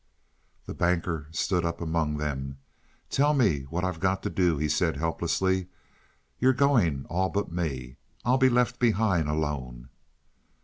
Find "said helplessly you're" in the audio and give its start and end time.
4.67-6.53